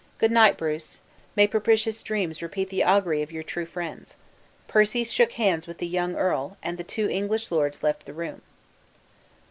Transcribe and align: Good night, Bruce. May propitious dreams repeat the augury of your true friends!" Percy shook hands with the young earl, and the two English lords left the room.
Good 0.17 0.31
night, 0.31 0.57
Bruce. 0.57 0.99
May 1.35 1.45
propitious 1.45 2.01
dreams 2.01 2.41
repeat 2.41 2.71
the 2.71 2.83
augury 2.83 3.21
of 3.21 3.31
your 3.31 3.43
true 3.43 3.67
friends!" 3.67 4.15
Percy 4.67 5.03
shook 5.03 5.33
hands 5.33 5.67
with 5.67 5.77
the 5.77 5.85
young 5.85 6.15
earl, 6.15 6.57
and 6.63 6.79
the 6.79 6.83
two 6.83 7.07
English 7.07 7.51
lords 7.51 7.83
left 7.83 8.07
the 8.07 8.13
room. 8.13 8.41